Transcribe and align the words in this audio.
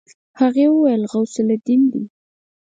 هغې 0.39 0.65
وويل 0.73 1.03
غوث 1.11 1.33
الدين 1.43 1.81
دی. 1.91 2.03